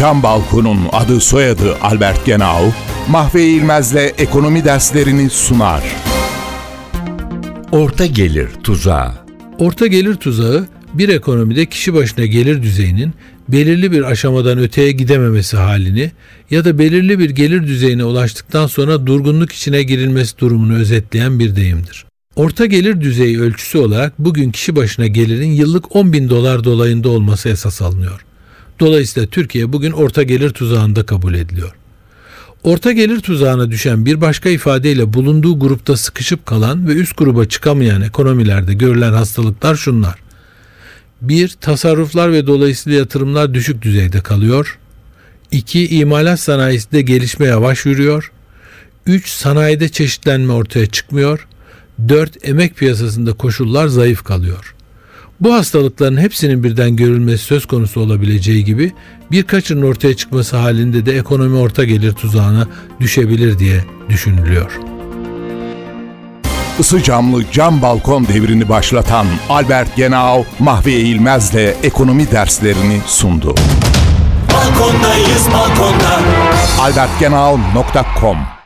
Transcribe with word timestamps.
Cam 0.00 0.22
Balkon'un 0.22 0.78
adı 0.92 1.20
soyadı 1.20 1.76
Albert 1.80 2.26
Genau, 2.26 2.72
Mahve 3.08 3.44
İlmez'le 3.44 4.14
ekonomi 4.18 4.64
derslerini 4.64 5.30
sunar. 5.30 5.82
Orta 7.72 8.06
gelir 8.06 8.48
tuzağı. 8.62 9.12
Orta 9.58 9.86
gelir 9.86 10.14
tuzağı 10.14 10.66
bir 10.94 11.08
ekonomide 11.08 11.66
kişi 11.66 11.94
başına 11.94 12.26
gelir 12.26 12.62
düzeyinin 12.62 13.12
belirli 13.48 13.92
bir 13.92 14.02
aşamadan 14.02 14.58
öteye 14.58 14.92
gidememesi 14.92 15.56
halini 15.56 16.12
ya 16.50 16.64
da 16.64 16.78
belirli 16.78 17.18
bir 17.18 17.30
gelir 17.30 17.62
düzeyine 17.62 18.04
ulaştıktan 18.04 18.66
sonra 18.66 19.06
durgunluk 19.06 19.52
içine 19.52 19.82
girilmesi 19.82 20.38
durumunu 20.38 20.74
özetleyen 20.74 21.38
bir 21.38 21.56
deyimdir. 21.56 22.06
Orta 22.36 22.66
gelir 22.66 23.00
düzeyi 23.00 23.40
ölçüsü 23.40 23.78
olarak 23.78 24.18
bugün 24.18 24.50
kişi 24.50 24.76
başına 24.76 25.06
gelirin 25.06 25.52
yıllık 25.52 25.96
10 25.96 26.12
bin 26.12 26.28
dolar 26.28 26.64
dolayında 26.64 27.08
olması 27.08 27.48
esas 27.48 27.82
alınıyor. 27.82 28.24
Dolayısıyla 28.80 29.28
Türkiye 29.28 29.72
bugün 29.72 29.92
orta 29.92 30.22
gelir 30.22 30.50
tuzağında 30.50 31.06
kabul 31.06 31.34
ediliyor. 31.34 31.74
Orta 32.62 32.92
gelir 32.92 33.20
tuzağına 33.20 33.70
düşen 33.70 34.06
bir 34.06 34.20
başka 34.20 34.48
ifadeyle 34.48 35.12
bulunduğu 35.12 35.58
grupta 35.58 35.96
sıkışıp 35.96 36.46
kalan 36.46 36.88
ve 36.88 36.92
üst 36.92 37.16
gruba 37.16 37.44
çıkamayan 37.44 38.02
ekonomilerde 38.02 38.74
görülen 38.74 39.12
hastalıklar 39.12 39.74
şunlar. 39.74 40.18
1. 41.22 41.48
Tasarruflar 41.48 42.32
ve 42.32 42.46
dolayısıyla 42.46 42.98
yatırımlar 42.98 43.54
düşük 43.54 43.82
düzeyde 43.82 44.20
kalıyor. 44.20 44.78
2. 45.50 45.96
İmalat 45.96 46.40
sanayisinde 46.40 47.02
gelişme 47.02 47.46
yavaş 47.46 47.86
yürüyor. 47.86 48.32
3. 49.06 49.28
Sanayide 49.28 49.88
çeşitlenme 49.88 50.52
ortaya 50.52 50.86
çıkmıyor. 50.86 51.48
4. 52.08 52.48
Emek 52.48 52.76
piyasasında 52.76 53.32
koşullar 53.32 53.86
zayıf 53.86 54.24
kalıyor. 54.24 54.74
Bu 55.40 55.54
hastalıkların 55.54 56.16
hepsinin 56.16 56.64
birden 56.64 56.96
görülmesi 56.96 57.44
söz 57.44 57.66
konusu 57.66 58.00
olabileceği 58.00 58.64
gibi 58.64 58.92
birkaçının 59.30 59.82
ortaya 59.82 60.16
çıkması 60.16 60.56
halinde 60.56 61.06
de 61.06 61.16
ekonomi 61.16 61.56
orta 61.56 61.84
gelir 61.84 62.12
tuzağına 62.12 62.68
düşebilir 63.00 63.58
diye 63.58 63.84
düşünülüyor. 64.08 64.80
Isı 66.78 67.02
camlı 67.02 67.44
cam 67.52 67.82
balkon 67.82 68.26
devrini 68.26 68.68
başlatan 68.68 69.26
Albert 69.48 69.96
Genau, 69.96 70.44
Mahve 70.58 70.92
İlmez'le 70.92 71.74
ekonomi 71.82 72.30
derslerini 72.30 73.00
sundu. 73.06 73.54
Balkondayız 74.52 75.46
balkonda. 75.52 76.20
albertgenau.com 76.80 78.59